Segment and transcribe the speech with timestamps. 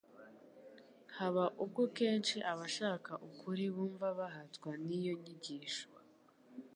[1.15, 5.87] Haba ubwo kenshi abashaka ukuri bumva bahatwa n'iyo nyigisho